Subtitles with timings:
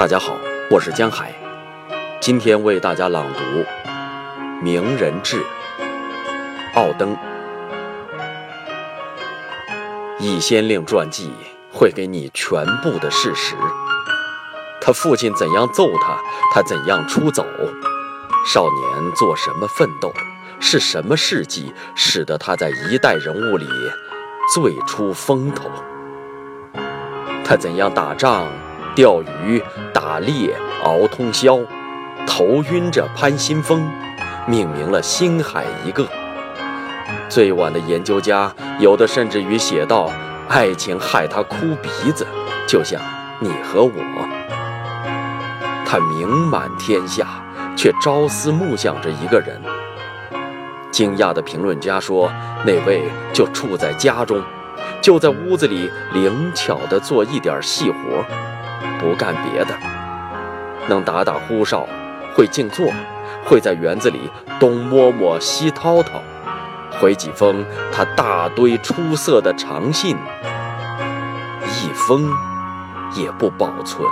[0.00, 0.34] 大家好，
[0.70, 1.30] 我是江海，
[2.22, 3.40] 今天为大家朗读
[4.62, 5.36] 《名人志》。
[6.74, 7.14] 奥登，
[10.18, 11.30] 易先令传记
[11.70, 13.54] 会给你全部的事实：
[14.80, 16.18] 他父亲怎样揍他，
[16.54, 17.44] 他怎样出走，
[18.50, 20.10] 少年做什么奋斗，
[20.60, 23.66] 是什么事迹使得他在一代人物里
[24.54, 25.70] 最出风头？
[27.44, 28.46] 他怎样打仗？
[28.92, 29.62] 钓鱼、
[30.10, 30.52] 打猎、
[30.82, 31.60] 熬通宵，
[32.26, 33.88] 头晕着攀新峰，
[34.44, 36.04] 命名了星海一个。
[37.28, 40.10] 最晚的研究家，有的甚至于写道：
[40.48, 42.26] 爱情害他哭鼻子，
[42.66, 43.00] 就像
[43.38, 43.92] 你和我。
[45.86, 47.28] 他名满天下，
[47.76, 49.62] 却朝思暮想着一个人。
[50.90, 52.28] 惊讶的评论家说：
[52.66, 54.42] 那位就处在家中，
[55.00, 58.24] 就在屋子里灵巧地做一点细活。
[58.98, 59.74] 不干别的，
[60.90, 61.86] 能打打呼哨，
[62.34, 62.92] 会静坐，
[63.46, 66.20] 会在园子里东摸摸西掏掏，
[67.00, 70.16] 回几封他大堆出色的长信，
[71.64, 72.28] 一封
[73.14, 74.04] 也不保存。